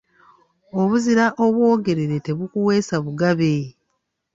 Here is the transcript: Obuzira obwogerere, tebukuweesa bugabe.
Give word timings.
Obuzira 0.81 1.25
obwogerere, 1.43 2.15
tebukuweesa 2.25 2.95
bugabe. 3.05 3.53